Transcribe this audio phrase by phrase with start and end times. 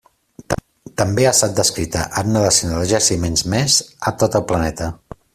[1.01, 3.77] També ha estat descrita en una desena de jaciments més
[4.13, 4.89] a tot el planeta.